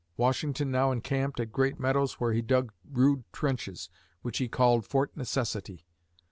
Washington 0.17 0.71
now 0.71 0.91
encamped 0.91 1.39
at 1.39 1.51
Great 1.51 1.79
Meadows 1.79 2.13
where 2.13 2.33
he 2.33 2.41
dug 2.41 2.73
rude 2.91 3.23
trenches, 3.31 3.87
which 4.23 4.39
he 4.39 4.47
called 4.47 4.83
Fort 4.83 5.15
Necessity. 5.15 5.85